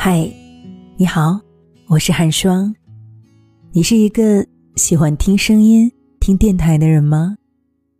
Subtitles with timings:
[0.00, 0.32] 嗨，
[0.96, 1.40] 你好，
[1.88, 2.72] 我是寒霜。
[3.72, 5.90] 你是一个喜欢听声音、
[6.20, 7.36] 听电台的人吗？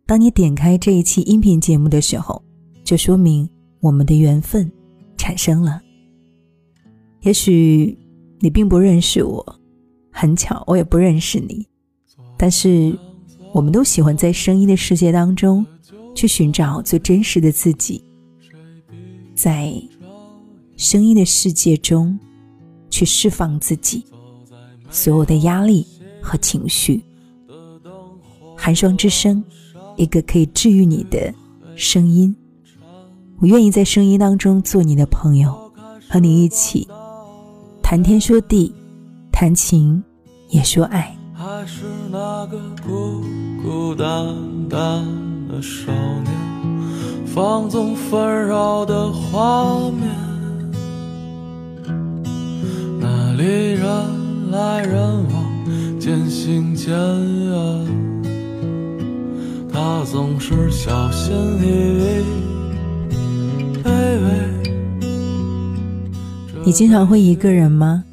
[0.05, 2.41] 当你点开这一期音频节目的时候，
[2.85, 3.47] 就说明
[3.81, 4.71] 我们的缘分
[5.17, 5.81] 产生了。
[7.23, 7.95] 也许
[8.39, 9.59] 你并不认识我，
[10.09, 11.67] 很巧，我也不认识你。
[12.37, 12.97] 但是，
[13.53, 15.65] 我们都喜欢在声音的世界当中
[16.15, 18.01] 去寻找最真实的自己，
[19.35, 19.73] 在。
[20.79, 22.17] 声音的世界中，
[22.89, 24.01] 去释放自己
[24.89, 25.85] 所有的压力
[26.21, 27.03] 和情绪。
[28.55, 29.43] 寒霜之声，
[29.97, 31.33] 一个可以治愈你的
[31.75, 32.33] 声音。
[33.39, 35.53] 我愿意在声音当中做你的朋友，
[36.09, 36.87] 和你一起
[37.83, 38.73] 谈天说地，
[39.33, 40.01] 谈情
[40.47, 41.13] 也说爱。
[41.33, 43.21] 还是那个孤
[43.61, 44.33] 孤单
[44.69, 45.05] 单
[45.49, 50.28] 的少年，放纵纷扰的画面。
[54.59, 57.87] 来人往，渐行渐远。
[59.71, 62.25] 他总是小心翼翼。
[66.65, 68.03] 你经常会一个人吗？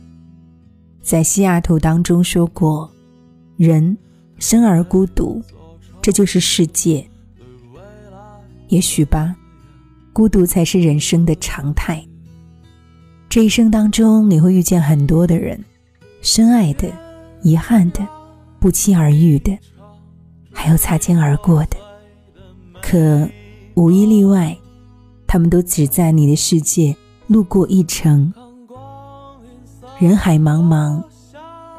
[1.02, 2.88] 在西雅图当中说过，
[3.56, 3.98] 人
[4.38, 5.42] 生而孤独，
[6.00, 7.04] 这就是世界。
[8.68, 9.34] 也许吧，
[10.12, 12.06] 孤独才是人生的常态。
[13.28, 15.62] 这一生当中，你会遇见很多的人，
[16.26, 16.92] 深爱的、
[17.40, 18.04] 遗憾的、
[18.58, 19.56] 不期而遇的，
[20.52, 21.76] 还有擦肩而过的。
[22.82, 23.28] 可
[23.74, 24.58] 无一例外，
[25.24, 26.96] 他们都只在你的世界
[27.28, 28.34] 路过一程。
[30.00, 31.00] 人海茫茫，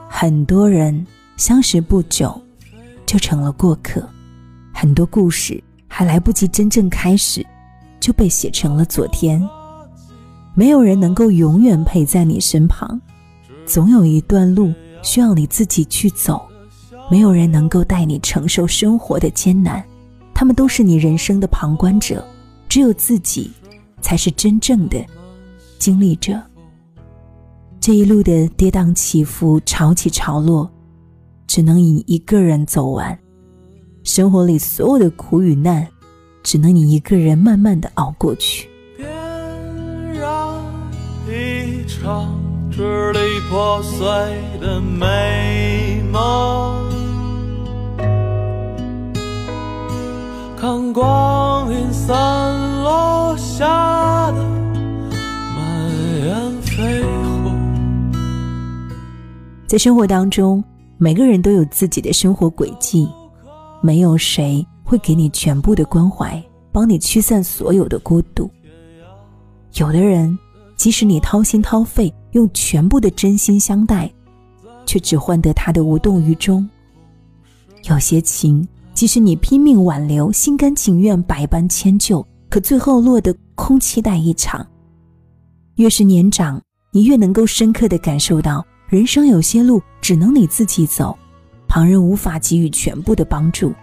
[0.07, 2.41] 很多人相识不久
[3.05, 4.01] 就成了过客，
[4.73, 7.45] 很多故事还来不及真正开始，
[7.99, 9.45] 就被写成了昨天。
[10.55, 13.01] 没有人能够永远陪在你身旁，
[13.67, 14.73] 总有一段路
[15.03, 16.41] 需要你自己去走。
[17.11, 19.83] 没有人能够带你承受生活的艰难，
[20.33, 22.25] 他们都是你人生的旁观者。
[22.69, 23.51] 只有自己，
[24.01, 24.97] 才是真正的
[25.79, 26.41] 经历者。
[27.79, 30.69] 这一路的跌宕起伏、潮起潮落，
[31.45, 33.17] 只能你一个人走完。
[34.03, 35.87] 生活里所有的苦与难，
[36.43, 38.69] 只能你一个人慢慢的熬过去。
[38.97, 39.05] 别
[40.13, 40.61] 让
[41.25, 42.37] 一场
[42.77, 44.05] 支离破碎
[44.61, 46.87] 的美梦，
[50.55, 54.43] 看光阴散落下的
[55.55, 55.89] 满
[56.23, 57.01] 眼绯
[57.41, 57.55] 红。
[59.65, 60.63] 在生活当中，
[60.99, 63.09] 每个人都有自己的生活轨迹，
[63.81, 66.39] 没有谁会给你全部的关怀，
[66.71, 68.47] 帮你驱散所有的孤独。
[69.77, 70.37] 有的人。
[70.77, 74.09] 即使你掏心掏肺，用全部的真心相待，
[74.85, 76.67] 却只换得他的无动于衷。
[77.89, 84.65] 有些情，即使你拼命挽留，心甘情愿，百般迁就，可最后落得空期待一场。
[85.77, 86.61] 越是年长，
[86.91, 91.17] 你越能够深刻的感受到，人生有些路只能你自己走，
[91.67, 93.73] 旁人无法给予全部的帮助。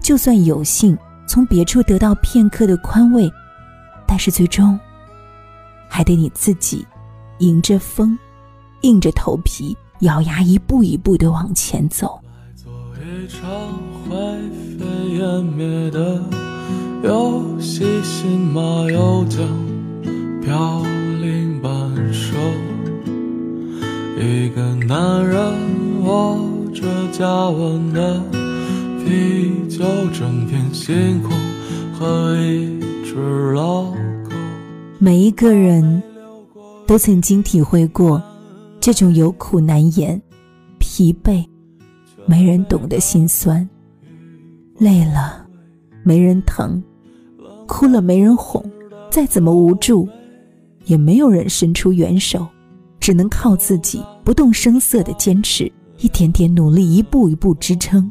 [0.00, 3.30] 就算有幸从别处得到片刻的宽慰，
[4.06, 4.78] 但是最终。
[5.88, 6.84] 还得你自己，
[7.38, 8.16] 迎着风，
[8.82, 12.20] 硬着头皮，咬牙一步一步的往前走。
[12.54, 13.40] 做一场
[14.08, 14.16] 灰
[14.78, 14.84] 飞
[15.18, 16.22] 烟灭的
[17.02, 19.46] 游戏，新马又将
[20.42, 20.82] 飘
[21.20, 21.70] 零半
[22.12, 22.34] 生。
[24.16, 25.36] 一个男人
[26.04, 26.38] 握
[26.72, 28.22] 着加温的
[29.04, 31.32] 啤酒，整片星空
[31.92, 33.96] 和一只老狗。
[34.98, 36.02] 每一个人
[36.86, 38.22] 都曾经体会过
[38.80, 40.20] 这种有苦难言、
[40.78, 41.44] 疲惫、
[42.26, 43.68] 没人懂的心酸。
[44.78, 45.46] 累了，
[46.02, 46.82] 没人疼；
[47.66, 48.62] 哭了，没人哄。
[49.10, 50.08] 再怎么无助，
[50.86, 52.46] 也没有人伸出援手，
[52.98, 55.70] 只能靠自己不动声色的坚持，
[56.00, 58.10] 一点点努力，一步一步支撑。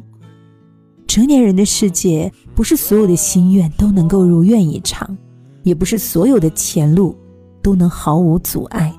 [1.06, 5.16] 成年人的世界，不是所有的心愿都能够如愿以偿。
[5.62, 7.16] 也不是所有的前路
[7.64, 8.94] 都能毫无阻碍，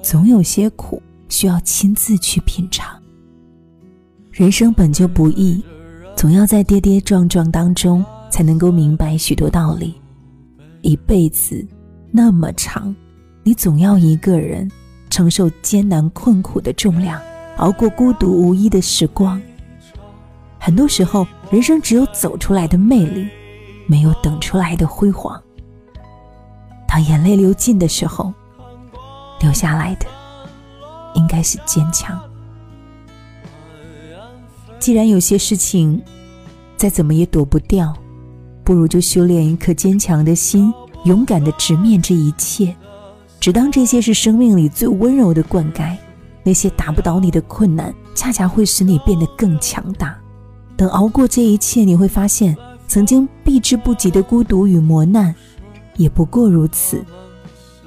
[0.00, 2.96] 总有些苦需要亲自去品尝。
[4.30, 5.60] 人生本就不易，
[6.16, 10.00] 总要在跌跌撞撞当中才能够明白许多道理。
[10.82, 11.66] 一辈子
[12.12, 12.94] 那么长，
[13.42, 14.70] 你总要一个人
[15.10, 17.20] 承受艰难困苦的重量，
[17.56, 19.42] 熬过孤独无依的时光。
[20.60, 23.28] 很多时候，人生只有走出来的魅力，
[23.88, 25.42] 没有等出来的辉煌。
[26.94, 28.32] 当眼泪流尽的时候，
[29.40, 30.06] 留下来的
[31.14, 32.16] 应该是坚强。
[34.78, 36.00] 既然有些事情
[36.76, 37.92] 再怎么也躲不掉，
[38.62, 40.72] 不如就修炼一颗坚强的心，
[41.04, 42.72] 勇敢的直面这一切，
[43.40, 45.96] 只当这些是生命里最温柔的灌溉。
[46.44, 50.16] 那些打不倒你的困难，恰恰会使你变得更强大。
[50.76, 52.56] 等熬过这一切，你会发现，
[52.86, 55.34] 曾经避之不及的孤独与磨难，
[55.96, 57.04] 也不过如此。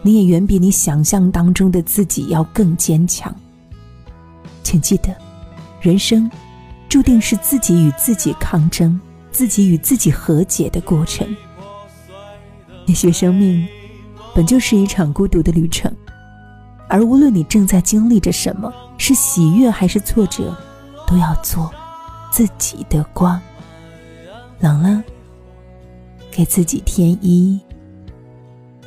[0.01, 3.35] 你也远比你想象当中的自己要更坚强。
[4.63, 5.15] 请记得，
[5.81, 6.29] 人生。
[6.89, 8.97] 注定是自己与自己抗争、
[9.29, 11.27] 自己与自己和解的过程。
[12.85, 13.67] 也许生命
[14.33, 15.93] 本就是一场孤独的旅程，
[16.87, 20.55] 而无论你正在经历着什么，是喜悦还是挫折，
[21.05, 21.69] 都要做
[22.31, 23.37] 自己的光。
[24.61, 25.03] 冷了，
[26.31, 27.59] 给自己添衣；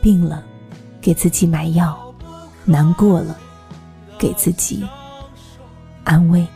[0.02, 0.42] 病了，
[1.00, 1.94] 给自己买药；
[2.64, 3.36] 难过了，
[4.18, 4.84] 给自己
[6.04, 6.46] 安慰。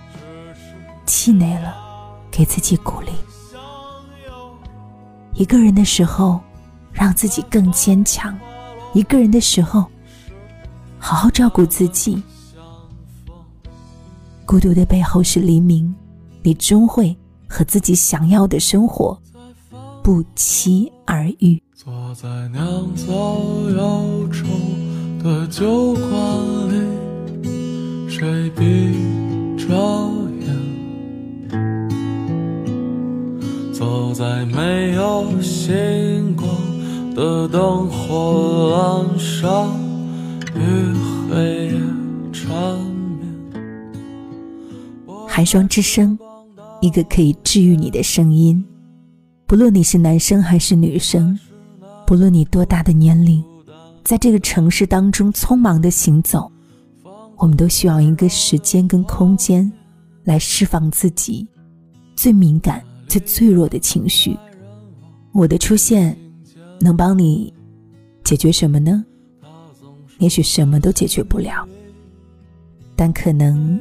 [1.07, 1.75] 气馁了，
[2.31, 3.11] 给自己鼓励。
[5.35, 6.41] 一个人的时候，
[6.93, 8.35] 让自己更坚强；
[8.93, 9.85] 一个人的时候，
[10.99, 12.23] 好好照顾自己。
[14.47, 15.95] 孤独的背后是黎明，
[16.43, 17.17] 你终会
[17.49, 19.19] 和自己想要的生活
[20.03, 21.64] 不期而遇。
[21.77, 23.05] 坐在酿造
[23.69, 24.45] 忧愁
[25.21, 26.09] 的酒馆
[26.69, 26.77] 里，
[28.09, 28.95] 谁闭
[29.59, 29.75] 着
[30.39, 30.55] 眼？
[33.73, 36.49] 走在没有星光
[37.13, 39.69] 的灯火阑珊
[40.55, 40.61] 与
[41.29, 41.81] 黑夜
[42.33, 42.79] 缠
[43.19, 43.29] 绵。
[45.27, 46.17] 寒霜之声，
[46.81, 48.65] 一个可以治愈你的声音。
[49.45, 51.37] 不论你是男生还是女生，
[52.07, 53.43] 不论你多大的年龄，
[54.05, 56.51] 在这个城市当中匆忙的行走，
[57.37, 59.71] 我们都需要一个时间跟空间，
[60.25, 61.47] 来释放自己
[62.17, 62.83] 最敏感。
[63.07, 64.37] 最脆弱的情绪，
[65.31, 66.17] 我的出现
[66.81, 67.53] 能帮你
[68.25, 69.05] 解决什么呢？
[70.19, 71.69] 也许什么都解决不了，
[72.97, 73.79] 但可能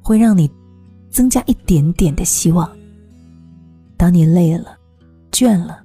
[0.00, 0.50] 会让你
[1.10, 2.70] 增加一点点的希望。
[3.98, 4.78] 当你累了、
[5.30, 5.82] 倦了，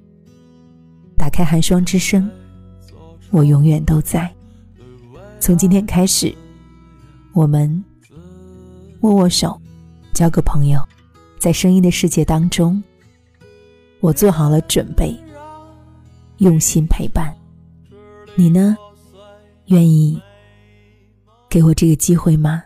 [1.16, 2.30] 打开寒霜之声，
[3.30, 4.32] 我永远都在。
[5.40, 6.34] 从今天开始，
[7.32, 7.84] 我们
[9.00, 9.60] 握握手，
[10.14, 10.80] 交个朋友。
[11.38, 12.80] 在声音的世界当中，
[14.00, 15.16] 我做好了准备，
[16.38, 17.34] 用心陪伴
[18.36, 18.76] 你呢。
[19.66, 20.20] 愿意
[21.48, 22.62] 给我这个机会吗？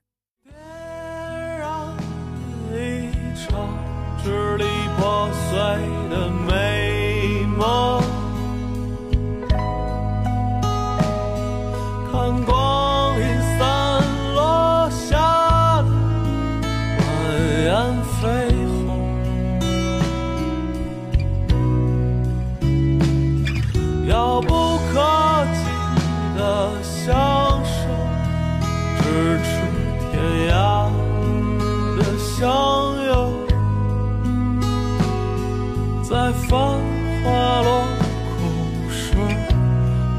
[36.17, 36.59] 在繁
[37.23, 37.87] 华落
[38.39, 39.13] 空时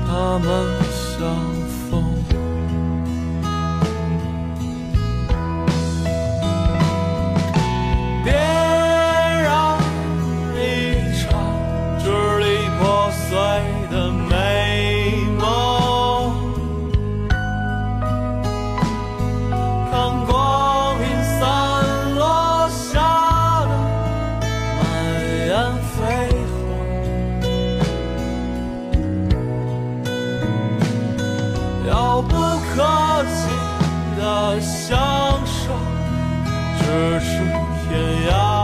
[0.06, 0.48] 他们
[0.94, 1.57] 想
[32.78, 32.84] 热
[33.24, 34.88] 情的相
[35.48, 35.74] 守
[36.78, 37.40] 只是
[37.90, 38.57] 天涯。